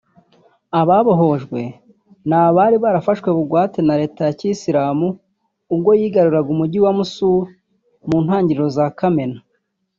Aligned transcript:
Ababohojwe 0.79 1.61
ni 2.27 2.35
abari 2.43 2.75
barafashwe 2.83 3.29
bugwate 3.37 3.79
na 3.87 3.93
Leta 4.01 4.21
ya 4.27 4.35
Kiyisilamu 4.39 5.07
ubwo 5.73 5.89
yigaruriraga 5.99 6.49
umugi 6.55 6.79
wa 6.85 6.91
Mosul 6.97 7.41
mu 8.07 8.17
ntangiriro 8.23 8.67
za 8.75 8.85
Kamena 8.99 9.39